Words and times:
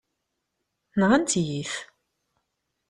Nɣant-iyi-t. 0.99 1.73